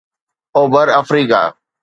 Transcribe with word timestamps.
اوڀر 0.55 0.87
آفريڪا 0.99 1.41